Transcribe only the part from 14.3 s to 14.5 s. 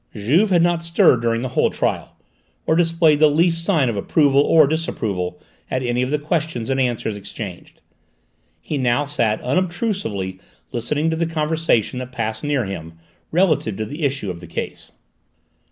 of the